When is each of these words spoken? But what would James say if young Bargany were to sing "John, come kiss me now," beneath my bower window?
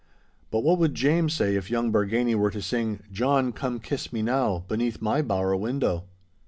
But 0.49 0.61
what 0.61 0.79
would 0.79 0.95
James 0.95 1.31
say 1.33 1.55
if 1.55 1.69
young 1.69 1.91
Bargany 1.93 2.33
were 2.33 2.49
to 2.49 2.59
sing 2.63 3.01
"John, 3.11 3.51
come 3.53 3.79
kiss 3.79 4.11
me 4.11 4.23
now," 4.23 4.65
beneath 4.67 4.99
my 4.99 5.21
bower 5.21 5.55
window? 5.55 6.05